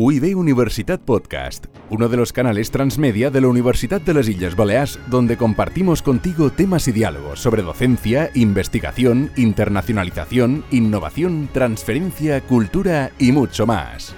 UIB 0.00 0.38
Universitat 0.38 1.00
Podcast, 1.00 1.66
uno 1.90 2.08
de 2.08 2.16
los 2.16 2.32
canales 2.32 2.70
transmedia 2.70 3.30
de 3.30 3.40
la 3.40 3.48
Universidad 3.48 4.00
de 4.00 4.14
las 4.14 4.28
Islas 4.28 4.54
Baleares, 4.54 4.96
donde 5.08 5.36
compartimos 5.36 6.02
contigo 6.02 6.50
temas 6.50 6.86
y 6.86 6.92
diálogos 6.92 7.40
sobre 7.40 7.62
docencia, 7.62 8.30
investigación, 8.36 9.32
internacionalización, 9.36 10.64
innovación, 10.70 11.48
transferencia, 11.52 12.40
cultura 12.42 13.10
y 13.18 13.32
mucho 13.32 13.66
más. 13.66 14.14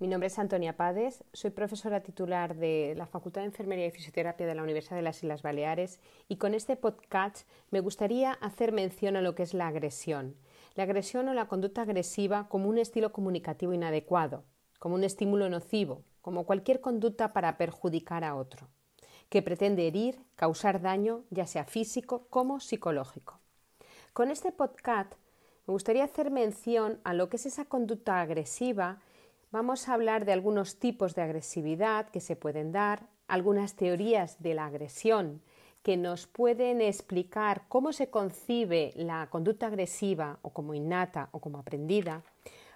Mi 0.00 0.08
nombre 0.08 0.26
es 0.26 0.36
Antonia 0.40 0.76
Pades, 0.76 1.22
soy 1.32 1.50
profesora 1.50 2.00
titular 2.00 2.56
de 2.56 2.94
la 2.96 3.06
Facultad 3.06 3.42
de 3.42 3.46
Enfermería 3.46 3.86
y 3.86 3.92
Fisioterapia 3.92 4.48
de 4.48 4.56
la 4.56 4.64
Universidad 4.64 4.96
de 4.96 5.02
las 5.02 5.22
Islas 5.22 5.42
Baleares 5.42 6.00
y 6.26 6.38
con 6.38 6.54
este 6.54 6.74
podcast 6.74 7.46
me 7.70 7.78
gustaría 7.78 8.32
hacer 8.32 8.72
mención 8.72 9.14
a 9.14 9.22
lo 9.22 9.36
que 9.36 9.44
es 9.44 9.54
la 9.54 9.68
agresión 9.68 10.34
la 10.74 10.84
agresión 10.84 11.28
o 11.28 11.34
la 11.34 11.48
conducta 11.48 11.82
agresiva 11.82 12.48
como 12.48 12.68
un 12.68 12.78
estilo 12.78 13.12
comunicativo 13.12 13.72
inadecuado, 13.72 14.44
como 14.78 14.94
un 14.94 15.04
estímulo 15.04 15.48
nocivo, 15.48 16.02
como 16.20 16.44
cualquier 16.44 16.80
conducta 16.80 17.32
para 17.32 17.58
perjudicar 17.58 18.24
a 18.24 18.34
otro, 18.34 18.68
que 19.28 19.42
pretende 19.42 19.86
herir, 19.86 20.20
causar 20.36 20.80
daño, 20.80 21.24
ya 21.30 21.46
sea 21.46 21.64
físico 21.64 22.26
como 22.30 22.60
psicológico. 22.60 23.38
Con 24.12 24.30
este 24.30 24.52
podcast 24.52 25.14
me 25.66 25.72
gustaría 25.72 26.04
hacer 26.04 26.30
mención 26.30 27.00
a 27.04 27.14
lo 27.14 27.28
que 27.28 27.36
es 27.36 27.46
esa 27.46 27.64
conducta 27.64 28.20
agresiva. 28.20 29.00
Vamos 29.50 29.88
a 29.88 29.94
hablar 29.94 30.24
de 30.24 30.32
algunos 30.32 30.78
tipos 30.78 31.14
de 31.14 31.22
agresividad 31.22 32.08
que 32.08 32.20
se 32.20 32.36
pueden 32.36 32.72
dar, 32.72 33.06
algunas 33.28 33.76
teorías 33.76 34.42
de 34.42 34.54
la 34.54 34.66
agresión 34.66 35.40
que 35.82 35.96
nos 35.96 36.26
pueden 36.26 36.80
explicar 36.80 37.62
cómo 37.68 37.92
se 37.92 38.08
concibe 38.08 38.92
la 38.96 39.28
conducta 39.30 39.66
agresiva 39.66 40.38
o 40.42 40.50
como 40.50 40.74
innata 40.74 41.28
o 41.32 41.40
como 41.40 41.58
aprendida, 41.58 42.22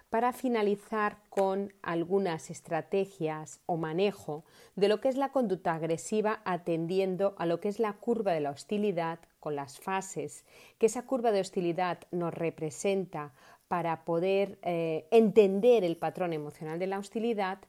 para 0.09 0.31
finalizar 0.31 1.17
con 1.29 1.73
algunas 1.81 2.49
estrategias 2.49 3.59
o 3.65 3.75
manejo 3.75 4.45
de 4.75 4.87
lo 4.87 5.01
que 5.01 5.09
es 5.09 5.17
la 5.17 5.31
conducta 5.31 5.73
agresiva 5.73 6.41
atendiendo 6.45 7.35
a 7.37 7.45
lo 7.45 7.59
que 7.59 7.67
es 7.67 7.79
la 7.79 7.93
curva 7.93 8.31
de 8.31 8.39
la 8.39 8.51
hostilidad 8.51 9.19
con 9.41 9.55
las 9.55 9.79
fases 9.79 10.45
que 10.77 10.85
esa 10.85 11.05
curva 11.05 11.31
de 11.31 11.41
hostilidad 11.41 11.99
nos 12.11 12.33
representa 12.33 13.33
para 13.67 14.05
poder 14.05 14.59
eh, 14.61 15.07
entender 15.11 15.83
el 15.83 15.97
patrón 15.97 16.31
emocional 16.31 16.79
de 16.79 16.87
la 16.87 16.99
hostilidad 16.99 17.59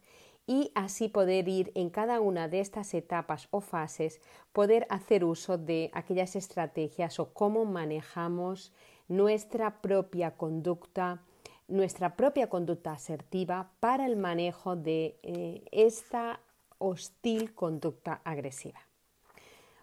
y 0.48 0.72
así 0.74 1.08
poder 1.08 1.46
ir 1.46 1.70
en 1.74 1.90
cada 1.90 2.22
una 2.22 2.48
de 2.48 2.60
estas 2.60 2.94
etapas 2.94 3.48
o 3.50 3.60
fases, 3.60 4.22
poder 4.54 4.86
hacer 4.88 5.22
uso 5.22 5.58
de 5.58 5.90
aquellas 5.92 6.34
estrategias 6.36 7.20
o 7.20 7.34
cómo 7.34 7.66
manejamos 7.66 8.72
nuestra 9.08 9.82
propia 9.82 10.36
conducta, 10.38 11.22
nuestra 11.68 12.16
propia 12.16 12.48
conducta 12.48 12.92
asertiva 12.92 13.70
para 13.78 14.06
el 14.06 14.16
manejo 14.16 14.74
de 14.74 15.20
eh, 15.22 15.64
esta 15.70 16.40
hostil 16.78 17.54
conducta 17.54 18.22
agresiva. 18.24 18.87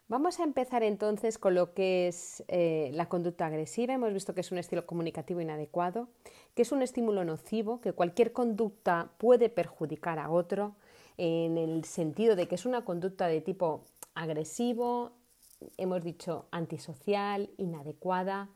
Vamos 0.07 0.39
a 0.39 0.43
empezar 0.43 0.83
entonces 0.83 1.39
con 1.39 1.55
lo 1.55 1.73
que 1.73 2.07
es 2.07 2.43
eh, 2.47 2.91
la 2.93 3.09
conducta 3.09 3.47
agresiva. 3.47 3.95
Hemos 3.95 4.13
visto 4.13 4.35
que 4.35 4.41
es 4.41 4.51
un 4.51 4.59
estilo 4.59 4.85
comunicativo 4.85 5.41
inadecuado, 5.41 6.09
que 6.53 6.61
es 6.61 6.71
un 6.71 6.83
estímulo 6.83 7.25
nocivo, 7.25 7.81
que 7.81 7.91
cualquier 7.91 8.31
conducta 8.31 9.09
puede 9.17 9.49
perjudicar 9.49 10.19
a 10.19 10.29
otro, 10.29 10.75
en 11.17 11.57
el 11.57 11.85
sentido 11.85 12.35
de 12.35 12.47
que 12.47 12.53
es 12.53 12.67
una 12.67 12.85
conducta 12.85 13.25
de 13.25 13.41
tipo 13.41 13.85
agresivo, 14.13 15.13
hemos 15.77 16.03
dicho 16.03 16.45
antisocial, 16.51 17.49
inadecuada, 17.57 18.49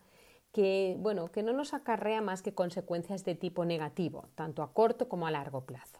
que, 0.51 0.97
bueno, 0.99 1.31
que 1.31 1.41
no 1.41 1.53
nos 1.53 1.73
acarrea 1.73 2.21
más 2.21 2.43
que 2.43 2.53
consecuencias 2.53 3.25
de 3.25 3.33
tipo 3.33 3.65
negativo, 3.65 4.29
tanto 4.35 4.61
a 4.61 4.71
corto 4.71 5.09
como 5.09 5.25
a 5.25 5.31
largo 5.31 5.65
plazo. 5.65 5.99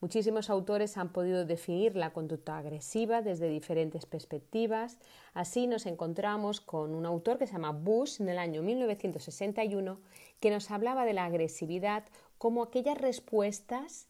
Muchísimos 0.00 0.48
autores 0.48 0.96
han 0.96 1.12
podido 1.12 1.44
definir 1.44 1.96
la 1.96 2.12
conducta 2.12 2.56
agresiva 2.56 3.20
desde 3.20 3.48
diferentes 3.48 4.06
perspectivas. 4.06 4.98
Así 5.34 5.66
nos 5.66 5.86
encontramos 5.86 6.60
con 6.60 6.94
un 6.94 7.04
autor 7.04 7.38
que 7.38 7.48
se 7.48 7.54
llama 7.54 7.72
Bush 7.72 8.20
en 8.20 8.28
el 8.28 8.38
año 8.38 8.62
1961 8.62 10.00
que 10.38 10.50
nos 10.50 10.70
hablaba 10.70 11.04
de 11.04 11.14
la 11.14 11.24
agresividad 11.24 12.04
como 12.38 12.62
aquellas 12.62 12.96
respuestas 12.96 14.08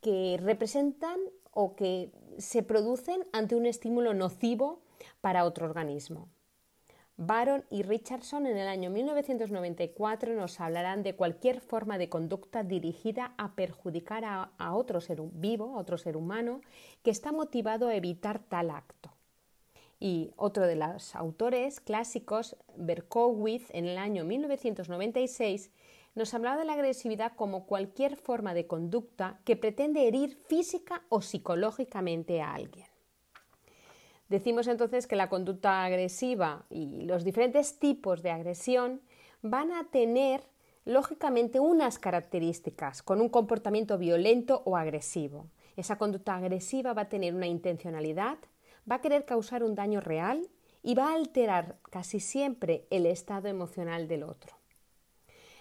que 0.00 0.38
representan 0.42 1.20
o 1.52 1.76
que 1.76 2.10
se 2.38 2.62
producen 2.62 3.26
ante 3.32 3.56
un 3.56 3.66
estímulo 3.66 4.14
nocivo 4.14 4.80
para 5.20 5.44
otro 5.44 5.66
organismo. 5.66 6.28
Baron 7.22 7.66
y 7.68 7.82
Richardson 7.82 8.46
en 8.46 8.56
el 8.56 8.66
año 8.66 8.88
1994 8.88 10.32
nos 10.32 10.58
hablarán 10.58 11.02
de 11.02 11.14
cualquier 11.14 11.60
forma 11.60 11.98
de 11.98 12.08
conducta 12.08 12.62
dirigida 12.62 13.34
a 13.36 13.54
perjudicar 13.54 14.24
a, 14.24 14.74
otro 14.74 15.02
ser 15.02 15.20
vivo, 15.34 15.74
a 15.74 15.80
otro 15.80 15.98
ser 15.98 16.16
humano, 16.16 16.62
que 17.02 17.10
está 17.10 17.30
motivado 17.30 17.88
a 17.88 17.94
evitar 17.94 18.38
tal 18.38 18.70
acto. 18.70 19.12
Y 19.98 20.30
otro 20.36 20.66
de 20.66 20.76
los 20.76 21.14
autores 21.14 21.80
clásicos, 21.80 22.56
Berkowitz, 22.78 23.68
en 23.74 23.84
el 23.84 23.98
año 23.98 24.24
1996, 24.24 25.70
nos 26.14 26.32
hablaba 26.32 26.56
de 26.56 26.64
la 26.64 26.72
agresividad 26.72 27.32
como 27.36 27.66
cualquier 27.66 28.16
forma 28.16 28.54
de 28.54 28.66
conducta 28.66 29.40
que 29.44 29.56
pretende 29.56 30.08
herir 30.08 30.38
física 30.48 31.02
o 31.10 31.20
psicológicamente 31.20 32.40
a 32.40 32.54
alguien. 32.54 32.89
Decimos 34.30 34.68
entonces 34.68 35.08
que 35.08 35.16
la 35.16 35.28
conducta 35.28 35.84
agresiva 35.84 36.64
y 36.70 37.02
los 37.02 37.24
diferentes 37.24 37.80
tipos 37.80 38.22
de 38.22 38.30
agresión 38.30 39.00
van 39.42 39.72
a 39.72 39.90
tener 39.90 40.44
lógicamente 40.84 41.58
unas 41.58 41.98
características 41.98 43.02
con 43.02 43.20
un 43.20 43.28
comportamiento 43.28 43.98
violento 43.98 44.62
o 44.64 44.76
agresivo. 44.76 45.48
Esa 45.76 45.98
conducta 45.98 46.36
agresiva 46.36 46.92
va 46.92 47.02
a 47.02 47.08
tener 47.08 47.34
una 47.34 47.48
intencionalidad, 47.48 48.38
va 48.88 48.96
a 48.96 49.00
querer 49.00 49.24
causar 49.24 49.64
un 49.64 49.74
daño 49.74 50.00
real 50.00 50.48
y 50.84 50.94
va 50.94 51.08
a 51.08 51.14
alterar 51.16 51.78
casi 51.90 52.20
siempre 52.20 52.86
el 52.90 53.06
estado 53.06 53.48
emocional 53.48 54.06
del 54.06 54.22
otro. 54.22 54.54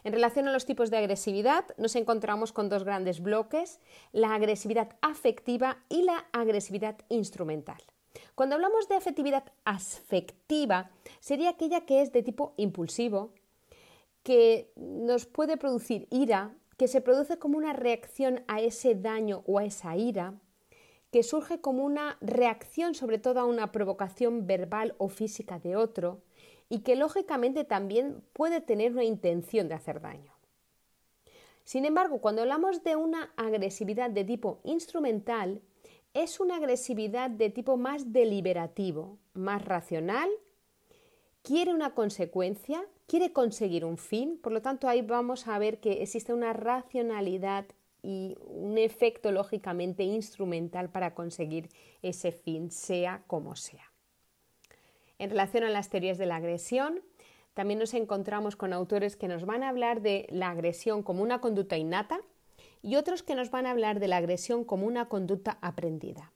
En 0.03 0.13
relación 0.13 0.47
a 0.47 0.53
los 0.53 0.68
tipos 0.68 0.91
de 0.91 0.97
agresividad, 0.97 1.66
nos 1.80 1.96
encontramos 1.96 2.53
con 2.53 2.69
dos 2.69 2.84
grandes 2.84 3.19
bloques, 3.19 3.80
la 4.12 4.36
agresividad 4.36 4.96
afectiva 5.01 5.80
y 5.90 6.03
la 6.03 6.28
agresividad 6.31 7.00
instrumental. 7.09 7.81
Cuando 8.39 8.55
hablamos 8.55 8.88
de 8.88 8.95
afectividad 8.95 9.44
afectiva, 9.66 10.91
sería 11.19 11.50
aquella 11.50 11.81
que 11.81 12.01
es 12.01 12.13
de 12.13 12.23
tipo 12.23 12.53
impulsivo, 12.55 13.33
que 14.23 14.72
nos 14.77 15.25
puede 15.25 15.57
producir 15.57 16.07
ira, 16.09 16.55
que 16.77 16.88
se 16.88 17.01
produce 17.01 17.38
como 17.38 17.57
una 17.57 17.73
reacción 17.73 18.45
a 18.47 18.61
ese 18.61 18.95
daño 18.95 19.44
o 19.45 19.59
a 19.59 19.66
esa 19.66 19.97
ira, 19.97 20.35
que 21.11 21.22
surge 21.22 21.59
como 21.59 21.83
una 21.83 22.17
reacción 22.22 22.95
sobre 22.95 23.17
todo 23.17 23.41
a 23.41 23.45
una 23.45 23.73
provocación 23.73 24.47
verbal 24.47 24.95
o 25.00 25.09
física 25.09 25.59
de 25.59 25.75
otro 25.75 26.21
y 26.69 26.79
que 26.79 26.95
lógicamente 26.95 27.66
también 27.66 28.23
puede 28.31 28.61
tener 28.61 28.94
una 28.94 29.03
intención 29.03 29.67
de 29.67 29.75
hacer 29.75 30.00
daño. 30.00 30.31
Sin 31.66 31.83
embargo, 31.83 32.21
cuando 32.21 32.44
hablamos 32.44 32.85
de 32.85 32.95
una 32.95 33.33
agresividad 33.35 34.09
de 34.09 34.23
tipo 34.23 34.61
instrumental, 34.63 35.61
es 36.13 36.39
una 36.39 36.57
agresividad 36.57 37.29
de 37.29 37.49
tipo 37.49 37.77
más 37.77 38.11
deliberativo, 38.11 39.17
más 39.33 39.63
racional, 39.63 40.29
quiere 41.43 41.73
una 41.73 41.93
consecuencia, 41.93 42.83
quiere 43.07 43.31
conseguir 43.31 43.85
un 43.85 43.97
fin, 43.97 44.39
por 44.41 44.51
lo 44.51 44.61
tanto 44.61 44.87
ahí 44.87 45.01
vamos 45.01 45.47
a 45.47 45.57
ver 45.59 45.79
que 45.79 46.01
existe 46.03 46.33
una 46.33 46.53
racionalidad 46.53 47.65
y 48.01 48.37
un 48.45 48.77
efecto 48.77 49.31
lógicamente 49.31 50.03
instrumental 50.03 50.89
para 50.89 51.13
conseguir 51.13 51.69
ese 52.01 52.31
fin, 52.31 52.71
sea 52.71 53.23
como 53.27 53.55
sea. 53.55 53.91
En 55.17 55.29
relación 55.29 55.63
a 55.63 55.69
las 55.69 55.89
teorías 55.89 56.17
de 56.17 56.25
la 56.25 56.37
agresión, 56.37 57.01
también 57.53 57.79
nos 57.79 57.93
encontramos 57.93 58.55
con 58.55 58.71
autores 58.71 59.17
que 59.17 59.27
nos 59.27 59.45
van 59.45 59.63
a 59.63 59.69
hablar 59.69 60.01
de 60.01 60.27
la 60.29 60.49
agresión 60.49 61.03
como 61.03 61.23
una 61.23 61.41
conducta 61.41 61.77
innata, 61.77 62.21
y 62.81 62.95
otros 62.95 63.23
que 63.23 63.35
nos 63.35 63.51
van 63.51 63.66
a 63.66 63.72
hablar 63.72 64.00
de 64.00 64.07
la 64.07 64.18
agresión 64.18 64.63
como 64.63 64.86
una 64.86 65.07
conducta 65.09 65.57
aprendida. 65.62 66.31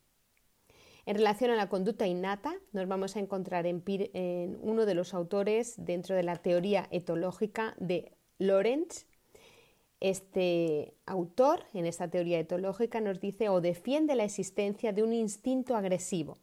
En 1.06 1.16
relación 1.16 1.52
a 1.52 1.56
la 1.56 1.68
conducta 1.68 2.08
innata, 2.08 2.56
nos 2.72 2.88
vamos 2.88 3.16
a 3.16 3.20
encontrar 3.20 3.66
en, 3.66 3.84
uno 4.62 4.86
de 4.86 4.94
los 4.94 5.14
autores 5.14 5.76
dentro 5.78 6.16
de 6.16 6.24
la 6.24 6.38
teoría 6.38 6.88
etológica 6.92 7.76
de 7.78 8.14
Lorenz. 8.40 9.06
Este 10.00 10.96
autor, 11.06 11.66
en 11.74 11.86
esta 11.86 12.10
teoría 12.10 12.40
etológica, 12.40 13.02
nos 13.02 13.20
dice 13.20 13.50
o 13.50 13.60
defiende 13.60 14.16
la 14.16 14.24
existencia 14.24 14.94
de 14.94 15.04
un 15.04 15.14
instinto 15.14 15.76
agresivo, 15.76 16.38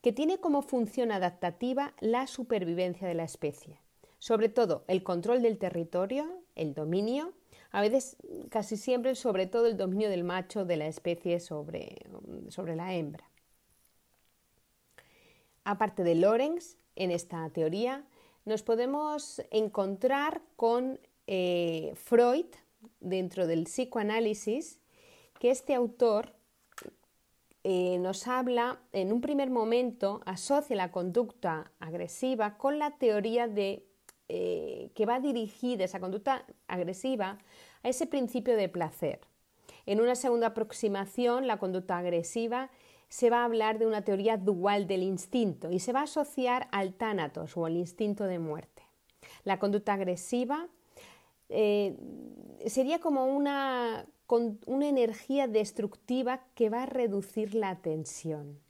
que 0.00 0.12
tiene 0.12 0.38
como 0.38 0.62
función 0.62 1.12
adaptativa 1.12 1.94
la 2.00 2.26
supervivencia 2.26 3.06
de 3.08 3.14
la 3.14 3.24
especie, 3.24 3.80
sobre 4.18 4.48
todo 4.48 4.84
el 4.88 5.02
control 5.02 5.42
del 5.42 5.58
territorio, 5.58 6.42
el 6.54 6.72
dominio, 6.74 7.34
a 7.70 7.80
veces 7.80 8.16
casi 8.50 8.76
siempre 8.76 9.14
sobre 9.14 9.46
todo 9.46 9.66
el 9.66 9.76
dominio 9.76 10.08
del 10.08 10.24
macho 10.24 10.64
de 10.64 10.76
la 10.76 10.86
especie 10.86 11.40
sobre, 11.40 12.06
sobre 12.48 12.76
la 12.76 12.94
hembra. 12.94 13.24
Aparte 15.64 16.02
de 16.02 16.14
Lorenz, 16.14 16.76
en 16.96 17.10
esta 17.10 17.48
teoría, 17.50 18.04
nos 18.44 18.62
podemos 18.62 19.42
encontrar 19.50 20.40
con 20.56 20.98
eh, 21.26 21.92
Freud 21.94 22.46
dentro 23.00 23.46
del 23.46 23.64
psicoanálisis 23.64 24.80
que 25.38 25.50
este 25.50 25.74
autor 25.74 26.34
eh, 27.64 27.98
nos 27.98 28.26
habla, 28.26 28.80
en 28.92 29.12
un 29.12 29.20
primer 29.20 29.50
momento, 29.50 30.22
asocia 30.24 30.74
la 30.74 30.90
conducta 30.90 31.70
agresiva 31.80 32.56
con 32.56 32.78
la 32.78 32.92
teoría 32.92 33.46
de 33.46 33.87
eh, 34.28 34.90
que 34.94 35.06
va 35.06 35.20
dirigida 35.20 35.84
esa 35.84 36.00
conducta 36.00 36.44
agresiva 36.66 37.38
a 37.82 37.88
ese 37.88 38.06
principio 38.06 38.56
de 38.56 38.68
placer. 38.68 39.20
En 39.86 40.00
una 40.00 40.14
segunda 40.14 40.48
aproximación, 40.48 41.46
la 41.46 41.58
conducta 41.58 41.96
agresiva 41.96 42.70
se 43.08 43.30
va 43.30 43.40
a 43.40 43.44
hablar 43.44 43.78
de 43.78 43.86
una 43.86 44.02
teoría 44.02 44.36
dual 44.36 44.86
del 44.86 45.02
instinto 45.02 45.70
y 45.70 45.78
se 45.78 45.92
va 45.92 46.00
a 46.00 46.04
asociar 46.04 46.68
al 46.72 46.92
tánatos 46.92 47.56
o 47.56 47.64
al 47.64 47.76
instinto 47.76 48.24
de 48.24 48.38
muerte. 48.38 48.82
La 49.44 49.58
conducta 49.58 49.94
agresiva 49.94 50.68
eh, 51.48 51.96
sería 52.66 53.00
como 53.00 53.24
una, 53.26 54.06
una 54.66 54.88
energía 54.88 55.48
destructiva 55.48 56.44
que 56.54 56.68
va 56.68 56.82
a 56.82 56.86
reducir 56.86 57.54
la 57.54 57.76
tensión. 57.76 58.60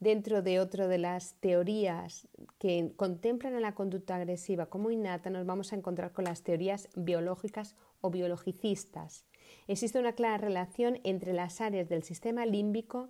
Dentro 0.00 0.42
de 0.42 0.60
otra 0.60 0.86
de 0.86 0.98
las 0.98 1.34
teorías 1.40 2.28
que 2.58 2.92
contemplan 2.94 3.54
a 3.54 3.60
la 3.60 3.74
conducta 3.74 4.14
agresiva 4.14 4.66
como 4.66 4.92
innata, 4.92 5.28
nos 5.28 5.44
vamos 5.44 5.72
a 5.72 5.76
encontrar 5.76 6.12
con 6.12 6.24
las 6.24 6.42
teorías 6.42 6.88
biológicas 6.94 7.74
o 8.00 8.10
biologicistas. 8.10 9.24
Existe 9.66 9.98
una 9.98 10.12
clara 10.12 10.38
relación 10.38 11.00
entre 11.02 11.32
las 11.32 11.60
áreas 11.60 11.88
del 11.88 12.04
sistema 12.04 12.46
límbico 12.46 13.08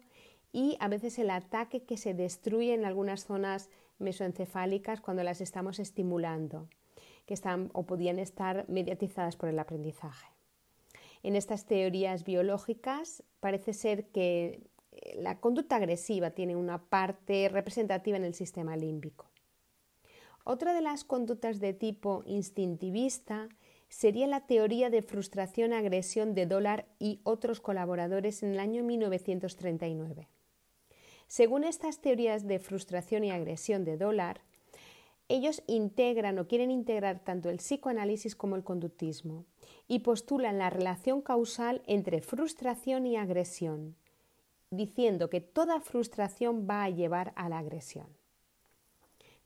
y 0.50 0.78
a 0.80 0.88
veces 0.88 1.18
el 1.18 1.28
ataque 1.28 1.82
que 1.82 1.98
se 1.98 2.14
destruye 2.14 2.72
en 2.72 2.86
algunas 2.86 3.26
zonas 3.26 3.68
mesoencefálicas 3.98 5.02
cuando 5.02 5.22
las 5.24 5.42
estamos 5.42 5.78
estimulando, 5.80 6.70
que 7.26 7.34
están 7.34 7.68
o 7.74 7.84
podían 7.84 8.18
estar 8.18 8.64
mediatizadas 8.66 9.36
por 9.36 9.50
el 9.50 9.58
aprendizaje. 9.58 10.26
En 11.22 11.36
estas 11.36 11.66
teorías 11.66 12.24
biológicas 12.24 13.22
parece 13.40 13.74
ser 13.74 14.06
que 14.06 14.62
la 15.16 15.40
conducta 15.40 15.76
agresiva 15.76 16.30
tiene 16.30 16.56
una 16.56 16.78
parte 16.78 17.48
representativa 17.48 18.16
en 18.16 18.24
el 18.24 18.34
sistema 18.34 18.76
límbico. 18.76 19.30
Otra 20.44 20.72
de 20.72 20.80
las 20.80 21.04
conductas 21.04 21.60
de 21.60 21.74
tipo 21.74 22.22
instintivista 22.26 23.48
sería 23.88 24.26
la 24.26 24.46
teoría 24.46 24.90
de 24.90 25.02
frustración-agresión 25.02 26.34
de 26.34 26.46
Dólar 26.46 26.86
y 26.98 27.20
otros 27.22 27.60
colaboradores 27.60 28.42
en 28.42 28.52
el 28.52 28.60
año 28.60 28.82
1939. 28.82 30.28
Según 31.26 31.64
estas 31.64 32.00
teorías 32.00 32.46
de 32.46 32.58
frustración 32.58 33.24
y 33.24 33.30
agresión 33.30 33.84
de 33.84 33.98
Dólar, 33.98 34.40
ellos 35.28 35.62
integran 35.66 36.38
o 36.38 36.48
quieren 36.48 36.70
integrar 36.70 37.22
tanto 37.22 37.50
el 37.50 37.58
psicoanálisis 37.58 38.34
como 38.34 38.56
el 38.56 38.64
conductismo 38.64 39.44
y 39.86 39.98
postulan 39.98 40.58
la 40.58 40.70
relación 40.70 41.20
causal 41.20 41.82
entre 41.86 42.22
frustración 42.22 43.04
y 43.04 43.16
agresión, 43.16 43.96
diciendo 44.70 45.30
que 45.30 45.40
toda 45.40 45.80
frustración 45.80 46.66
va 46.68 46.84
a 46.84 46.90
llevar 46.90 47.32
a 47.36 47.48
la 47.48 47.58
agresión. 47.58 48.06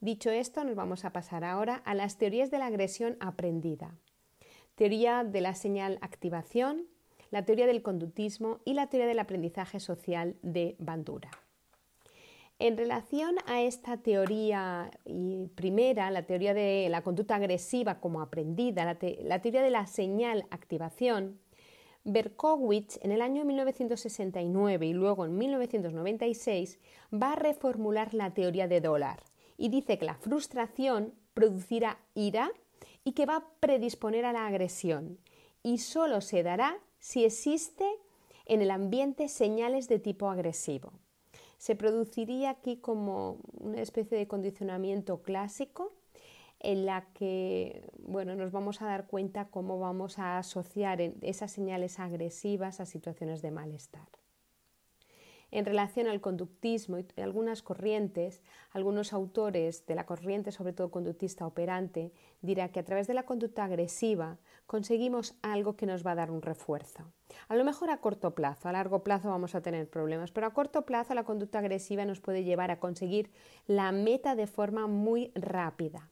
Dicho 0.00 0.30
esto, 0.30 0.64
nos 0.64 0.74
vamos 0.74 1.04
a 1.04 1.12
pasar 1.12 1.44
ahora 1.44 1.76
a 1.84 1.94
las 1.94 2.18
teorías 2.18 2.50
de 2.50 2.58
la 2.58 2.66
agresión 2.66 3.16
aprendida. 3.20 3.94
Teoría 4.74 5.22
de 5.22 5.40
la 5.40 5.54
señal 5.54 5.98
activación, 6.00 6.88
la 7.30 7.44
teoría 7.44 7.66
del 7.66 7.82
conductismo 7.82 8.60
y 8.64 8.74
la 8.74 8.88
teoría 8.88 9.06
del 9.06 9.20
aprendizaje 9.20 9.78
social 9.78 10.36
de 10.42 10.74
Bandura. 10.78 11.30
En 12.58 12.76
relación 12.76 13.36
a 13.46 13.62
esta 13.62 13.96
teoría 13.96 14.90
primera, 15.54 16.10
la 16.10 16.24
teoría 16.24 16.54
de 16.54 16.88
la 16.90 17.02
conducta 17.02 17.36
agresiva 17.36 18.00
como 18.00 18.20
aprendida, 18.20 18.84
la, 18.84 18.98
la 19.22 19.40
teoría 19.40 19.62
de 19.62 19.70
la 19.70 19.86
señal 19.86 20.46
activación, 20.50 21.40
Berkowitz 22.04 22.98
en 23.02 23.12
el 23.12 23.22
año 23.22 23.44
1969 23.44 24.86
y 24.86 24.92
luego 24.92 25.24
en 25.24 25.38
1996 25.38 26.80
va 27.12 27.32
a 27.32 27.36
reformular 27.36 28.12
la 28.12 28.34
teoría 28.34 28.66
de 28.66 28.80
dólar 28.80 29.22
y 29.56 29.68
dice 29.68 29.98
que 29.98 30.06
la 30.06 30.16
frustración 30.16 31.14
producirá 31.34 32.00
ira 32.14 32.50
y 33.04 33.12
que 33.12 33.26
va 33.26 33.36
a 33.36 33.46
predisponer 33.60 34.24
a 34.24 34.32
la 34.32 34.46
agresión 34.46 35.18
y 35.62 35.78
solo 35.78 36.20
se 36.20 36.42
dará 36.42 36.78
si 36.98 37.24
existe 37.24 37.88
en 38.46 38.62
el 38.62 38.72
ambiente 38.72 39.28
señales 39.28 39.88
de 39.88 40.00
tipo 40.00 40.28
agresivo. 40.28 40.92
Se 41.58 41.76
produciría 41.76 42.50
aquí 42.50 42.78
como 42.78 43.38
una 43.52 43.80
especie 43.80 44.18
de 44.18 44.26
condicionamiento 44.26 45.22
clásico 45.22 45.92
en 46.62 46.86
la 46.86 47.06
que 47.12 47.90
bueno, 47.98 48.34
nos 48.34 48.52
vamos 48.52 48.80
a 48.82 48.86
dar 48.86 49.06
cuenta 49.06 49.46
cómo 49.46 49.78
vamos 49.78 50.18
a 50.18 50.38
asociar 50.38 51.00
esas 51.00 51.50
señales 51.50 51.98
agresivas 51.98 52.80
a 52.80 52.86
situaciones 52.86 53.42
de 53.42 53.50
malestar. 53.50 54.08
En 55.50 55.66
relación 55.66 56.06
al 56.06 56.22
conductismo 56.22 56.98
y 56.98 57.20
algunas 57.20 57.62
corrientes, 57.62 58.40
algunos 58.70 59.12
autores 59.12 59.84
de 59.84 59.94
la 59.94 60.06
corriente, 60.06 60.50
sobre 60.50 60.72
todo 60.72 60.90
conductista 60.90 61.46
operante, 61.46 62.10
dirá 62.40 62.70
que 62.70 62.80
a 62.80 62.84
través 62.84 63.06
de 63.06 63.12
la 63.12 63.24
conducta 63.24 63.64
agresiva 63.64 64.38
conseguimos 64.66 65.34
algo 65.42 65.76
que 65.76 65.84
nos 65.84 66.06
va 66.06 66.12
a 66.12 66.14
dar 66.14 66.30
un 66.30 66.40
refuerzo. 66.40 67.12
A 67.48 67.54
lo 67.54 67.64
mejor 67.64 67.90
a 67.90 67.98
corto 67.98 68.34
plazo, 68.34 68.70
a 68.70 68.72
largo 68.72 69.04
plazo 69.04 69.28
vamos 69.28 69.54
a 69.54 69.60
tener 69.60 69.90
problemas, 69.90 70.30
pero 70.30 70.46
a 70.46 70.54
corto 70.54 70.86
plazo 70.86 71.12
la 71.12 71.24
conducta 71.24 71.58
agresiva 71.58 72.06
nos 72.06 72.20
puede 72.20 72.44
llevar 72.44 72.70
a 72.70 72.80
conseguir 72.80 73.30
la 73.66 73.92
meta 73.92 74.34
de 74.34 74.46
forma 74.46 74.86
muy 74.86 75.32
rápida. 75.34 76.11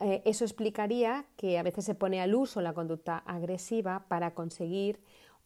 Eh, 0.00 0.22
eso 0.24 0.44
explicaría 0.44 1.26
que 1.36 1.58
a 1.58 1.62
veces 1.62 1.84
se 1.84 1.94
pone 1.94 2.20
al 2.20 2.34
uso 2.34 2.60
la 2.60 2.72
conducta 2.72 3.18
agresiva 3.18 4.06
para 4.08 4.32
conseguir 4.32 5.00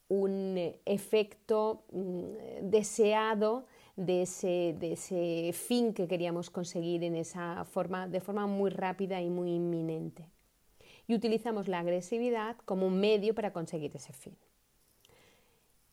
un 0.08 0.58
efecto 0.84 1.84
mm, 1.90 2.68
deseado 2.68 3.66
de 3.96 4.22
ese, 4.22 5.52
fin 5.54 5.94
que 5.94 6.06
queríamos 6.06 6.50
conseguir 6.50 7.02
en 7.04 7.16
esa 7.16 7.64
forma, 7.64 8.08
de 8.08 8.20
forma 8.20 8.46
muy 8.46 8.70
rápida 8.70 9.20
y 9.20 9.30
muy 9.30 9.52
inminente. 9.54 10.28
Y 11.06 11.14
utilizamos 11.14 11.66
la 11.68 11.80
agresividad 11.80 12.56
como 12.64 12.86
un 12.86 13.00
medio 13.00 13.34
para 13.34 13.52
conseguir 13.52 13.94
ese 13.96 14.12
fin. 14.12 14.36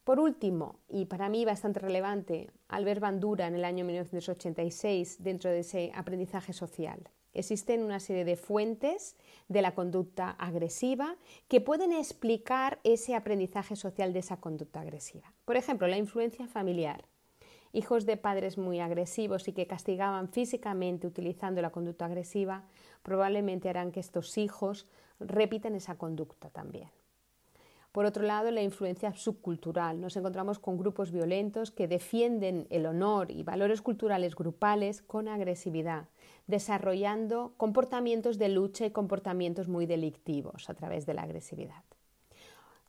Por 0.04 0.20
último, 0.20 0.80
y 0.90 1.06
para 1.06 1.30
mí 1.30 1.46
bastante 1.46 1.80
relevante, 1.80 2.50
Albert 2.68 3.02
Bandura 3.02 3.48
en 3.48 3.56
el 3.56 3.64
año 3.64 3.86
1986 3.86 5.24
dentro 5.24 5.50
de 5.50 5.60
ese 5.60 5.92
aprendizaje 5.94 6.52
social. 6.52 7.10
Existen 7.34 7.84
una 7.84 8.00
serie 8.00 8.26
de 8.26 8.36
fuentes 8.36 9.16
de 9.48 9.62
la 9.62 9.76
conducta 9.76 10.32
agresiva 10.32 11.16
que 11.48 11.62
pueden 11.62 11.92
explicar 11.92 12.80
ese 12.84 13.16
aprendizaje 13.16 13.76
social 13.76 14.14
de 14.14 14.20
esa 14.20 14.38
conducta 14.38 14.82
agresiva. 14.82 15.32
Por 15.46 15.56
ejemplo, 15.56 15.88
la 15.88 15.98
influencia 15.98 16.48
familiar. 16.48 17.06
Hijos 17.72 18.08
de 18.08 18.18
padres 18.18 18.58
muy 18.58 18.80
agresivos 18.80 19.48
y 19.48 19.54
que 19.54 19.68
castigaban 19.68 20.30
físicamente 20.30 21.06
utilizando 21.06 21.62
la 21.62 21.70
conducta 21.70 22.06
agresiva 22.06 22.64
probablemente 23.04 23.70
harán 23.70 23.92
que 23.92 24.00
estos 24.00 24.38
hijos 24.40 24.88
repitan 25.20 25.76
esa 25.76 25.96
conducta 25.96 26.50
también. 26.50 26.90
Por 27.92 28.06
otro 28.06 28.24
lado, 28.24 28.52
la 28.52 28.62
influencia 28.62 29.14
subcultural. 29.14 30.00
Nos 30.00 30.16
encontramos 30.16 30.60
con 30.60 30.78
grupos 30.78 31.12
violentos 31.12 31.72
que 31.72 31.88
defienden 31.88 32.68
el 32.70 32.86
honor 32.86 33.32
y 33.32 33.42
valores 33.42 33.82
culturales 33.82 34.36
grupales 34.36 35.02
con 35.02 35.28
agresividad, 35.28 36.06
desarrollando 36.50 37.54
comportamientos 37.58 38.40
de 38.40 38.50
lucha 38.50 38.84
y 38.88 38.90
comportamientos 38.92 39.68
muy 39.68 39.86
delictivos 39.86 40.68
a 40.68 40.74
través 40.74 41.06
de 41.06 41.14
la 41.14 41.22
agresividad. 41.22 41.84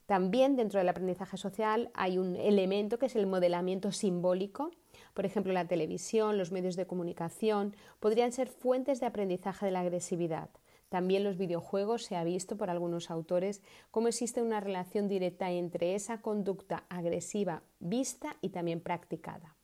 También 0.06 0.56
dentro 0.56 0.78
del 0.78 0.88
aprendizaje 0.88 1.36
social 1.36 1.90
hay 1.92 2.16
un 2.16 2.36
elemento 2.36 2.98
que 2.98 3.06
es 3.06 3.16
el 3.16 3.26
modelamiento 3.26 3.92
simbólico. 3.92 4.70
Por 5.12 5.26
ejemplo, 5.26 5.52
la 5.52 5.68
televisión, 5.68 6.38
los 6.38 6.52
medios 6.52 6.74
de 6.74 6.86
comunicación 6.86 7.76
podrían 8.00 8.32
ser 8.32 8.48
fuentes 8.48 8.98
de 8.98 9.06
aprendizaje 9.06 9.66
de 9.66 9.72
la 9.72 9.80
agresividad. 9.80 10.48
También 10.88 11.22
los 11.22 11.36
videojuegos 11.36 12.04
se 12.04 12.16
ha 12.16 12.24
visto 12.24 12.56
por 12.56 12.70
algunos 12.70 13.10
autores 13.10 13.62
cómo 13.90 14.08
existe 14.08 14.40
una 14.40 14.60
relación 14.60 15.06
directa 15.06 15.50
entre 15.50 15.94
esa 15.94 16.22
conducta 16.22 16.84
agresiva 16.88 17.62
vista 17.78 18.36
y 18.40 18.48
también 18.48 18.80
practicada. 18.80 19.54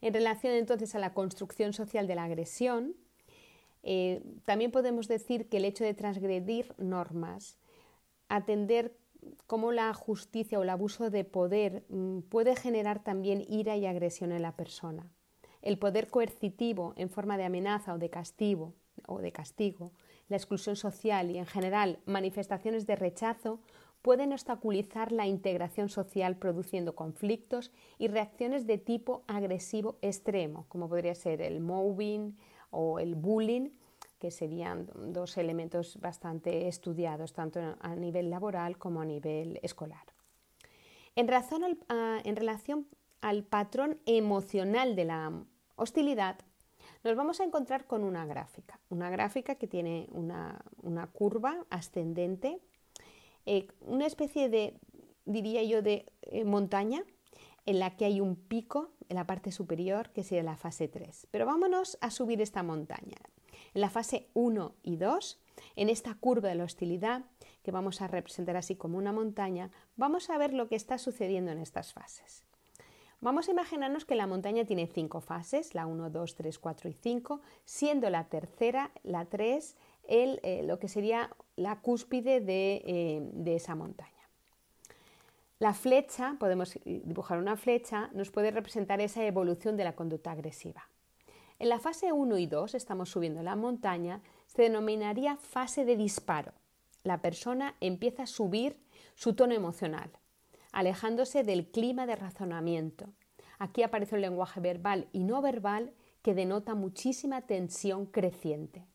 En 0.00 0.14
relación 0.14 0.54
entonces 0.54 0.94
a 0.94 0.98
la 0.98 1.14
construcción 1.14 1.72
social 1.72 2.06
de 2.06 2.14
la 2.14 2.24
agresión, 2.24 2.94
eh, 3.82 4.22
también 4.44 4.70
podemos 4.70 5.08
decir 5.08 5.48
que 5.48 5.58
el 5.58 5.64
hecho 5.64 5.84
de 5.84 5.94
transgredir 5.94 6.74
normas, 6.78 7.58
atender 8.28 8.96
cómo 9.46 9.72
la 9.72 9.92
justicia 9.94 10.58
o 10.58 10.62
el 10.62 10.70
abuso 10.70 11.10
de 11.10 11.24
poder 11.24 11.84
mm, 11.88 12.20
puede 12.20 12.54
generar 12.56 13.02
también 13.02 13.44
ira 13.48 13.76
y 13.76 13.86
agresión 13.86 14.32
en 14.32 14.42
la 14.42 14.56
persona. 14.56 15.10
El 15.62 15.78
poder 15.78 16.08
coercitivo 16.08 16.94
en 16.96 17.10
forma 17.10 17.36
de 17.36 17.44
amenaza 17.44 17.94
o 17.94 17.98
de 17.98 18.10
castigo, 18.10 18.74
o 19.06 19.20
de 19.20 19.32
castigo 19.32 19.92
la 20.28 20.36
exclusión 20.36 20.76
social 20.76 21.30
y 21.30 21.38
en 21.38 21.46
general 21.46 21.98
manifestaciones 22.06 22.86
de 22.86 22.96
rechazo 22.96 23.60
pueden 24.02 24.32
obstaculizar 24.32 25.12
la 25.12 25.26
integración 25.26 25.88
social 25.88 26.36
produciendo 26.36 26.94
conflictos 26.94 27.72
y 27.98 28.08
reacciones 28.08 28.66
de 28.66 28.78
tipo 28.78 29.24
agresivo 29.26 29.98
extremo, 30.02 30.66
como 30.68 30.88
podría 30.88 31.14
ser 31.14 31.42
el 31.42 31.60
mobbing 31.60 32.36
o 32.70 32.98
el 32.98 33.14
bullying, 33.14 33.70
que 34.18 34.30
serían 34.30 34.88
dos 35.12 35.36
elementos 35.36 35.98
bastante 36.00 36.68
estudiados 36.68 37.32
tanto 37.32 37.60
a 37.80 37.94
nivel 37.94 38.30
laboral 38.30 38.78
como 38.78 39.00
a 39.00 39.04
nivel 39.04 39.60
escolar. 39.62 40.04
En, 41.14 41.28
en 41.28 42.36
relación 42.36 42.86
al 43.20 43.44
patrón 43.44 43.98
emocional 44.06 44.96
de 44.96 45.04
la 45.04 45.32
hostilidad, 45.76 46.38
nos 47.04 47.16
vamos 47.16 47.40
a 47.40 47.44
encontrar 47.44 47.86
con 47.86 48.02
una 48.02 48.26
gráfica, 48.26 48.80
una 48.88 49.10
gráfica 49.10 49.54
que 49.54 49.68
tiene 49.68 50.08
una, 50.10 50.60
curva 51.12 51.64
ascendente, 51.70 52.60
eh, 53.50 53.66
una 53.80 54.04
especie 54.04 54.50
de, 54.50 54.74
diría 55.24 55.62
yo, 55.62 55.80
de 55.80 56.04
eh, 56.20 56.44
montaña 56.44 57.02
en 57.64 57.78
la 57.78 57.96
que 57.96 58.04
hay 58.04 58.20
un 58.20 58.36
pico 58.36 58.90
en 59.08 59.16
la 59.16 59.26
parte 59.26 59.52
superior 59.52 60.10
que 60.10 60.22
sería 60.22 60.42
la 60.42 60.58
fase 60.58 60.86
3. 60.86 61.28
Pero 61.30 61.46
vámonos 61.46 61.96
a 62.02 62.10
subir 62.10 62.42
esta 62.42 62.62
montaña. 62.62 63.16
En 63.72 63.80
la 63.80 63.88
fase 63.88 64.28
1 64.34 64.74
y 64.82 64.96
2, 64.96 65.40
en 65.76 65.88
esta 65.88 66.14
curva 66.14 66.50
de 66.50 66.56
la 66.56 66.64
hostilidad, 66.64 67.24
que 67.62 67.70
vamos 67.70 68.02
a 68.02 68.06
representar 68.06 68.58
así 68.58 68.76
como 68.76 68.98
una 68.98 69.12
montaña, 69.12 69.70
vamos 69.96 70.28
a 70.28 70.36
ver 70.36 70.52
lo 70.52 70.68
que 70.68 70.76
está 70.76 70.98
sucediendo 70.98 71.50
en 71.50 71.58
estas 71.58 71.94
fases. 71.94 72.44
Vamos 73.22 73.48
a 73.48 73.52
imaginarnos 73.52 74.04
que 74.04 74.14
la 74.14 74.26
montaña 74.26 74.66
tiene 74.66 74.86
cinco 74.86 75.22
fases, 75.22 75.74
la 75.74 75.86
1, 75.86 76.10
2, 76.10 76.34
3, 76.34 76.58
4 76.58 76.90
y 76.90 76.92
5, 76.92 77.40
siendo 77.64 78.10
la 78.10 78.28
tercera, 78.28 78.92
la 79.02 79.24
3, 79.24 79.74
el, 80.08 80.40
eh, 80.42 80.62
lo 80.64 80.78
que 80.78 80.88
sería 80.88 81.30
la 81.56 81.80
cúspide 81.80 82.42
eh, 82.46 83.20
de, 83.32 83.54
esa 83.54 83.74
montaña. 83.74 84.10
La 85.58 85.74
flecha, 85.74 86.36
podemos 86.38 86.78
dibujar 86.84 87.38
una 87.38 87.56
flecha, 87.56 88.10
nos 88.12 88.30
puede 88.30 88.50
representar 88.50 89.00
esa 89.00 89.24
evolución 89.24 89.76
de 89.76 89.84
la 89.84 89.94
conducta 89.94 90.32
agresiva. 90.32 90.88
En 91.58 91.68
la 91.68 91.78
fase 91.78 92.12
1 92.12 92.38
y 92.38 92.46
2, 92.46 92.74
estamos 92.74 93.10
subiendo 93.10 93.42
la 93.42 93.56
montaña, 93.56 94.22
se 94.46 94.62
denominaría 94.62 95.36
fase 95.36 95.84
de 95.84 95.96
disparo. 95.96 96.52
La 97.02 97.20
persona 97.20 97.74
empieza 97.80 98.24
a 98.24 98.26
subir 98.26 98.78
su 99.14 99.34
tono 99.34 99.54
emocional 99.54 100.10
alejándose 100.72 101.44
del 101.44 101.66
clima 101.66 102.06
de 102.06 102.16
razonamiento. 102.16 103.06
Aquí 103.58 103.82
aparece 103.82 104.14
un 104.14 104.20
lenguaje 104.20 104.60
verbal 104.60 105.08
y 105.12 105.24
no 105.24 105.42
verbal 105.42 105.92
que 106.22 106.34
denota 106.34 106.74
muchísima 106.74 107.42
tensión 107.42 108.06
creciente. 108.06 108.86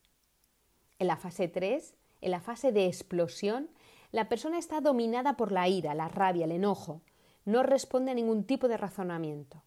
En 1.04 1.08
la 1.08 1.18
fase 1.18 1.50
3, 1.50 1.96
en 2.22 2.32
la 2.32 2.40
fase 2.40 2.72
de 2.72 2.86
explosión, 2.86 3.68
la 4.14 4.30
persona 4.30 4.58
está 4.58 4.80
dominada 4.80 5.36
por 5.36 5.52
la 5.52 5.68
ira, 5.68 5.94
la 5.94 6.08
rabia, 6.08 6.46
el 6.46 6.54
enojo. 6.54 7.02
No 7.44 7.62
responde 7.62 8.12
a 8.12 8.14
ningún 8.14 8.46
tipo 8.46 8.70
de 8.70 8.78
razonamiento. 8.78 9.62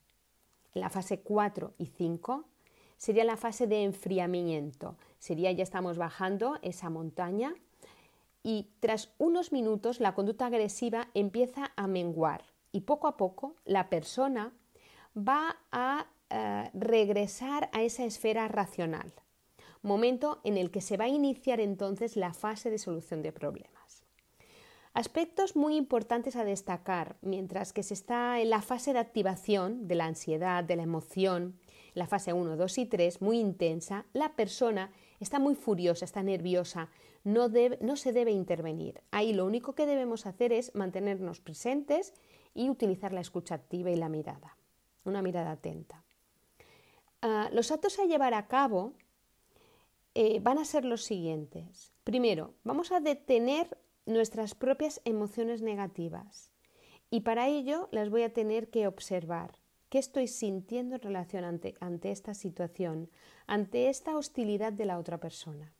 En 0.72 0.80
la 0.80 0.88
fase 0.88 1.20
4 1.20 1.74
y 1.76 1.88
5 1.88 2.46
sería 2.96 3.24
la 3.24 3.36
fase 3.36 3.66
de 3.66 3.82
enfriamiento. 3.82 4.96
Sería 5.18 5.52
ya 5.52 5.62
estamos 5.62 5.98
bajando 5.98 6.58
esa 6.62 6.88
montaña 6.88 7.52
y 8.42 8.70
tras 8.80 9.12
unos 9.18 9.52
minutos 9.52 10.00
la 10.00 10.14
conducta 10.14 10.46
agresiva 10.46 11.08
empieza 11.12 11.70
a 11.76 11.86
menguar 11.86 12.44
y 12.72 12.80
poco 12.80 13.08
a 13.08 13.18
poco 13.18 13.56
la 13.66 13.90
persona 13.90 14.54
va 15.14 15.58
a 15.70 16.06
eh, 16.30 16.70
regresar 16.72 17.68
a 17.74 17.82
esa 17.82 18.06
esfera 18.06 18.48
racional, 18.48 19.12
momento 19.86 20.40
en 20.44 20.56
el 20.58 20.70
que 20.70 20.80
se 20.80 20.96
va 20.96 21.04
a 21.04 21.08
iniciar 21.08 21.60
entonces 21.60 22.16
la 22.16 22.34
fase 22.34 22.70
de 22.70 22.78
solución 22.78 23.22
de 23.22 23.32
problemas. 23.32 24.04
Aspectos 24.92 25.56
muy 25.56 25.76
importantes 25.76 26.36
a 26.36 26.44
destacar 26.44 27.16
mientras 27.20 27.72
que 27.72 27.82
se 27.82 27.92
está 27.92 28.40
en 28.40 28.48
la 28.48 28.62
fase 28.62 28.94
de 28.94 28.98
activación 28.98 29.86
de 29.88 29.94
la 29.94 30.06
ansiedad, 30.06 30.64
de 30.64 30.76
la 30.76 30.84
emoción, 30.84 31.58
la 31.92 32.06
fase 32.06 32.32
1, 32.32 32.56
2 32.56 32.78
y 32.78 32.86
3, 32.86 33.20
muy 33.20 33.38
intensa, 33.38 34.06
la 34.14 34.34
persona 34.36 34.90
está 35.20 35.38
muy 35.38 35.54
furiosa, 35.54 36.06
está 36.06 36.22
nerviosa, 36.22 36.88
no, 37.24 37.48
no 37.80 37.96
se 37.96 38.12
debe 38.12 38.30
intervenir. 38.30 39.02
Ahí 39.10 39.34
lo 39.34 39.44
único 39.44 39.74
que 39.74 39.86
debemos 39.86 40.24
hacer 40.24 40.52
es 40.52 40.74
mantenernos 40.74 41.40
presentes 41.40 42.14
y 42.54 42.70
utilizar 42.70 43.12
la 43.12 43.20
escucha 43.20 43.54
activa 43.54 43.90
y 43.90 43.96
la 43.96 44.08
mirada, 44.08 44.56
una 45.04 45.20
mirada 45.20 45.52
atenta. 45.52 46.04
Ah, 47.20 47.50
los 47.52 47.70
actos 47.70 47.98
a 47.98 48.04
llevar 48.04 48.32
a 48.32 48.46
cabo 48.46 48.94
eh, 50.18 50.40
van 50.40 50.56
a 50.56 50.64
ser 50.64 50.86
los 50.86 51.02
siguientes. 51.02 51.92
Primero, 52.02 52.54
vamos 52.64 52.90
a 52.90 53.00
detener 53.00 53.76
nuestras 54.06 54.54
propias 54.54 55.02
emociones 55.04 55.60
negativas 55.60 56.50
y 57.10 57.20
para 57.20 57.48
ello 57.48 57.90
las 57.92 58.08
voy 58.08 58.22
a 58.22 58.32
tener 58.32 58.70
que 58.70 58.86
observar. 58.86 59.58
¿Qué 59.90 59.98
estoy 59.98 60.26
sintiendo 60.26 60.94
en 60.94 61.02
relación 61.02 61.44
ante 61.44 62.10
esta 62.10 62.32
situación, 62.32 63.10
ante 63.46 63.90
esta 63.90 64.16
hostilidad 64.16 64.72
de 64.72 64.86
la 64.86 64.98
otra 64.98 65.18
persona? 65.18 65.74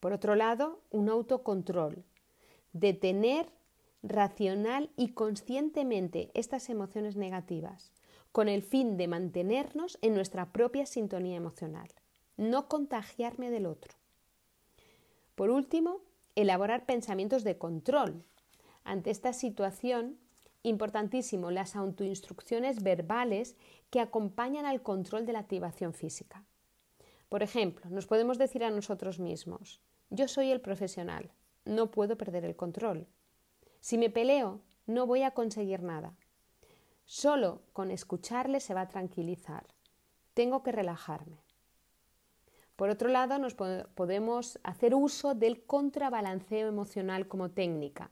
Por 0.00 0.12
otro 0.12 0.34
lado, 0.34 0.80
un 0.90 1.08
autocontrol, 1.08 2.04
detener 2.72 3.46
racional 4.02 4.90
y 4.96 5.10
conscientemente 5.12 6.32
estas 6.34 6.68
emociones 6.68 7.14
negativas, 7.14 7.92
con 8.32 8.48
el 8.48 8.64
fin 8.64 8.96
de 8.96 9.06
mantenernos 9.06 9.98
en 10.02 10.14
nuestra 10.14 10.50
propia 10.50 10.84
sintonía 10.84 11.36
emocional, 11.36 11.88
no 12.36 12.68
contagiarme 12.68 13.50
del 13.50 13.66
otro. 13.66 13.94
Por 15.34 15.50
último, 15.50 16.00
elaborar 16.34 16.86
pensamientos 16.86 17.44
de 17.44 17.58
control. 17.58 18.24
Ante 18.84 19.10
esta 19.10 19.32
situación, 19.32 20.18
importantísimo 20.62 21.50
las 21.50 21.76
autoinstrucciones 21.76 22.82
verbales 22.82 23.56
que 23.90 24.00
acompañan 24.00 24.66
al 24.66 24.82
control 24.82 25.26
de 25.26 25.32
la 25.32 25.40
activación 25.40 25.94
física. 25.94 26.44
Por 27.28 27.42
ejemplo, 27.42 27.88
nos 27.90 28.06
podemos 28.06 28.38
decir 28.38 28.62
a 28.64 28.70
nosotros 28.70 29.18
mismos, 29.18 29.80
yo 30.10 30.28
soy 30.28 30.50
el 30.50 30.60
profesional, 30.60 31.30
no 31.64 31.90
puedo 31.90 32.18
perder 32.18 32.44
el 32.44 32.56
control. 32.56 33.06
Si 33.80 33.96
me 33.98 34.10
peleo, 34.10 34.60
no 34.86 35.06
voy 35.06 35.22
a 35.22 35.32
conseguir 35.32 35.82
nada. 35.82 36.14
Solo 37.04 37.62
con 37.72 37.90
escucharle 37.90 38.60
se 38.60 38.74
va 38.74 38.82
a 38.82 38.88
tranquilizar. 38.88 39.66
Tengo 40.34 40.62
que 40.62 40.72
relajarme. 40.72 41.38
Por 42.76 42.88
otro 42.88 43.08
lado, 43.08 43.38
nos 43.38 43.54
podemos 43.54 44.58
hacer 44.62 44.94
uso 44.94 45.34
del 45.34 45.64
contrabalanceo 45.64 46.68
emocional 46.68 47.28
como 47.28 47.50
técnica. 47.50 48.10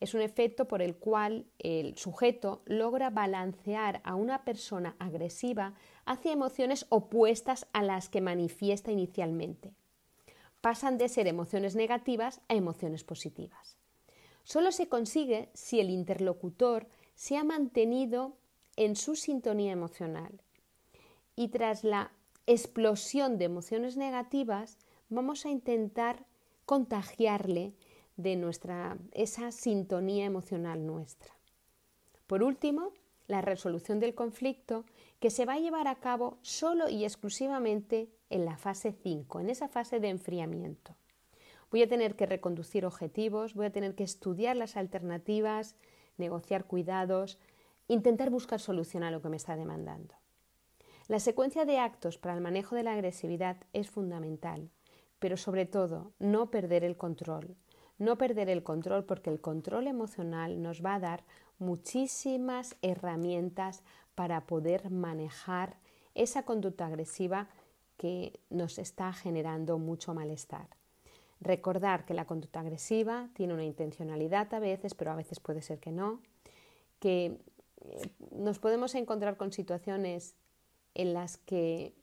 Es 0.00 0.14
un 0.14 0.22
efecto 0.22 0.66
por 0.66 0.82
el 0.82 0.96
cual 0.96 1.46
el 1.58 1.96
sujeto 1.96 2.62
logra 2.64 3.10
balancear 3.10 4.00
a 4.04 4.14
una 4.14 4.44
persona 4.44 4.96
agresiva 4.98 5.74
hacia 6.04 6.32
emociones 6.32 6.86
opuestas 6.88 7.66
a 7.72 7.82
las 7.82 8.08
que 8.08 8.20
manifiesta 8.20 8.92
inicialmente 8.92 9.74
pasan 10.60 10.98
de 10.98 11.08
ser 11.08 11.26
emociones 11.26 11.74
negativas 11.74 12.40
a 12.48 12.54
emociones 12.54 13.04
positivas. 13.04 13.76
Solo 14.44 14.72
se 14.72 14.88
consigue 14.88 15.50
si 15.54 15.80
el 15.80 15.90
interlocutor 15.90 16.88
se 17.14 17.36
ha 17.36 17.44
mantenido 17.44 18.36
en 18.76 18.96
su 18.96 19.16
sintonía 19.16 19.72
emocional. 19.72 20.42
Y 21.36 21.48
tras 21.48 21.84
la 21.84 22.12
explosión 22.46 23.38
de 23.38 23.44
emociones 23.46 23.96
negativas, 23.96 24.78
vamos 25.08 25.46
a 25.46 25.50
intentar 25.50 26.26
contagiarle 26.66 27.74
de 28.16 28.36
nuestra 28.36 28.98
esa 29.12 29.50
sintonía 29.52 30.24
emocional 30.24 30.86
nuestra. 30.86 31.32
Por 32.26 32.42
último, 32.42 32.92
la 33.26 33.40
resolución 33.40 34.00
del 34.00 34.14
conflicto 34.14 34.84
que 35.20 35.30
se 35.30 35.46
va 35.46 35.54
a 35.54 35.60
llevar 35.60 35.88
a 35.88 35.96
cabo 35.96 36.38
solo 36.42 36.88
y 36.88 37.04
exclusivamente 37.04 38.08
en 38.28 38.44
la 38.44 38.56
fase 38.56 38.92
5, 38.92 39.40
en 39.40 39.50
esa 39.50 39.68
fase 39.68 40.00
de 40.00 40.08
enfriamiento. 40.08 40.96
Voy 41.70 41.82
a 41.82 41.88
tener 41.88 42.16
que 42.16 42.26
reconducir 42.26 42.84
objetivos, 42.84 43.54
voy 43.54 43.66
a 43.66 43.72
tener 43.72 43.94
que 43.94 44.04
estudiar 44.04 44.56
las 44.56 44.76
alternativas, 44.76 45.76
negociar 46.18 46.64
cuidados, 46.64 47.38
intentar 47.86 48.30
buscar 48.30 48.60
solución 48.60 49.02
a 49.04 49.10
lo 49.10 49.22
que 49.22 49.28
me 49.28 49.36
está 49.36 49.56
demandando. 49.56 50.19
La 51.10 51.18
secuencia 51.18 51.64
de 51.64 51.76
actos 51.76 52.18
para 52.18 52.34
el 52.34 52.40
manejo 52.40 52.76
de 52.76 52.84
la 52.84 52.92
agresividad 52.92 53.56
es 53.72 53.90
fundamental, 53.90 54.70
pero 55.18 55.36
sobre 55.36 55.66
todo 55.66 56.12
no 56.20 56.52
perder 56.52 56.84
el 56.84 56.96
control. 56.96 57.56
No 57.98 58.16
perder 58.16 58.48
el 58.48 58.62
control 58.62 59.04
porque 59.04 59.28
el 59.28 59.40
control 59.40 59.88
emocional 59.88 60.62
nos 60.62 60.84
va 60.84 60.94
a 60.94 61.00
dar 61.00 61.24
muchísimas 61.58 62.76
herramientas 62.80 63.82
para 64.14 64.46
poder 64.46 64.88
manejar 64.92 65.78
esa 66.14 66.44
conducta 66.44 66.86
agresiva 66.86 67.48
que 67.96 68.38
nos 68.48 68.78
está 68.78 69.12
generando 69.12 69.78
mucho 69.78 70.14
malestar. 70.14 70.68
Recordar 71.40 72.04
que 72.04 72.14
la 72.14 72.24
conducta 72.24 72.60
agresiva 72.60 73.30
tiene 73.34 73.54
una 73.54 73.64
intencionalidad 73.64 74.54
a 74.54 74.60
veces, 74.60 74.94
pero 74.94 75.10
a 75.10 75.16
veces 75.16 75.40
puede 75.40 75.60
ser 75.60 75.80
que 75.80 75.90
no, 75.90 76.22
que 77.00 77.40
eh, 77.80 78.10
nos 78.30 78.60
podemos 78.60 78.94
encontrar 78.94 79.36
con 79.36 79.50
situaciones 79.50 80.36
en 80.94 81.14
las 81.14 81.38
que 81.38 81.94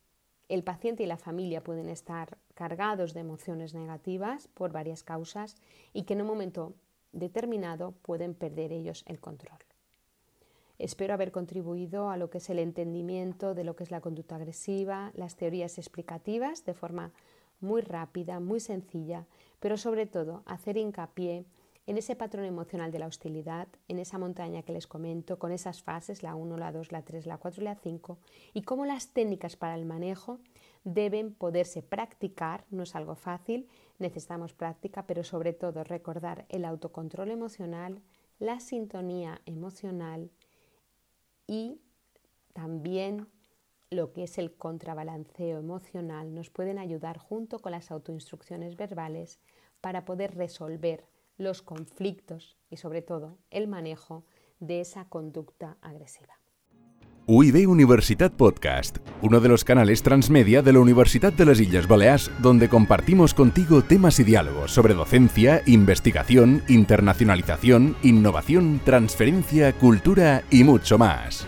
el 0.49 0.63
paciente 0.63 1.03
y 1.03 1.07
la 1.07 1.17
familia 1.17 1.63
pueden 1.63 1.89
estar 1.89 2.37
cargados 2.53 3.13
de 3.13 3.19
emociones 3.19 3.73
negativas 3.73 4.47
por 4.47 4.71
varias 4.71 5.03
causas 5.03 5.55
y 5.93 6.03
que 6.03 6.13
en 6.13 6.21
un 6.21 6.27
momento 6.27 6.73
determinado 7.11 7.91
pueden 8.01 8.33
perder 8.33 8.71
ellos 8.71 9.03
el 9.07 9.19
control. 9.19 9.59
Espero 10.79 11.15
haber 11.15 11.31
contribuido 11.31 12.09
a 12.09 12.17
lo 12.17 12.29
que 12.29 12.37
es 12.37 12.49
el 12.49 12.59
entendimiento 12.59 13.55
de 13.55 13.63
lo 13.63 13.75
que 13.75 13.83
es 13.83 13.91
la 13.91 14.01
conducta 14.01 14.35
agresiva, 14.35 15.11
las 15.15 15.35
teorías 15.35 15.77
explicativas 15.79 16.65
de 16.65 16.75
forma 16.75 17.11
muy 17.59 17.81
rápida, 17.81 18.39
muy 18.39 18.59
sencilla, 18.59 19.25
pero 19.59 19.77
sobre 19.77 20.05
todo 20.05 20.43
hacer 20.45 20.77
hincapié 20.77 21.45
en 21.87 21.97
ese 21.97 22.17
patrón 22.17 22.43
emocional 22.43 22.91
de 22.91 22.99
la 22.99 23.07
hostilidad, 23.07 23.69
en 23.87 23.97
esa 23.97 24.17
montaña 24.17 24.61
que 24.61 24.73
les 24.73 24.87
comento, 24.87 25.39
con 25.39 25.53
esas 25.53 25.81
fases, 25.81 26.21
la 26.21 26.35
1, 26.35 26.57
la 26.57 26.73
2, 26.73 26.91
la 26.91 27.01
3, 27.01 27.25
la 27.25 27.37
4 27.37 27.61
y 27.61 27.65
la 27.65 27.75
5, 27.75 28.17
y 28.53 28.61
cómo 28.63 28.85
las 28.85 29.13
técnicas 29.13 29.55
para 29.55 29.75
el 29.75 29.85
manejo 29.85 30.39
deben 30.83 31.33
poderse 31.33 31.81
practicar, 31.81 32.65
no 32.71 32.83
es 32.83 32.93
algo 32.93 33.15
fácil, 33.15 33.69
necesitamos 33.99 34.53
práctica, 34.53 35.07
pero 35.07 35.23
sobre 35.23 35.53
todo 35.53 35.85
recordar 35.85 36.45
el 36.49 36.65
autocontrol 36.65 37.31
emocional, 37.31 38.01
la 38.37 38.59
sintonía 38.59 39.41
emocional 39.45 40.29
y 41.47 41.79
también 42.51 43.27
lo 43.89 44.11
que 44.11 44.23
es 44.23 44.37
el 44.37 44.53
contrabalanceo 44.53 45.57
emocional. 45.57 46.33
Nos 46.33 46.49
pueden 46.49 46.79
ayudar 46.79 47.17
junto 47.17 47.59
con 47.59 47.71
las 47.71 47.91
autoinstrucciones 47.91 48.75
verbales 48.75 49.39
para 49.79 50.03
poder 50.03 50.35
resolver 50.35 51.05
los 51.37 51.61
conflictos 51.61 52.57
y 52.69 52.77
sobre 52.77 53.01
todo 53.01 53.37
el 53.51 53.67
manejo 53.67 54.25
de 54.59 54.81
esa 54.81 55.05
conducta 55.05 55.77
agresiva. 55.81 56.39
UIB 57.29 57.69
Universitat 57.69 58.31
Podcast, 58.31 58.99
uno 59.21 59.41
de 59.41 59.49
los 59.49 59.65
canales 59.65 60.01
transmedia 60.01 60.61
de 60.61 60.71
la 60.71 60.79
Universidad 60.79 61.33
de 61.33 61.45
las 61.45 61.59
Islas 61.59 61.85
Baleares, 61.85 62.31
donde 62.39 62.69
compartimos 62.69 63.33
contigo 63.33 63.81
temas 63.81 64.21
y 64.21 64.23
diálogos 64.23 64.71
sobre 64.71 64.93
docencia, 64.93 65.61
investigación, 65.65 66.63
internacionalización, 66.69 67.97
innovación, 68.01 68.79
transferencia, 68.85 69.73
cultura 69.73 70.43
y 70.49 70.63
mucho 70.63 70.97
más. 70.97 71.45